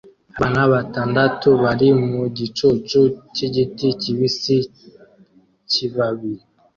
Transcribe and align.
Abana 0.35 0.61
batandatu 0.73 1.47
bari 1.63 1.87
mu 2.09 2.21
gicucu 2.37 2.99
cyigiti 3.33 3.87
kibisi 4.01 4.57
kibabi 5.71 6.33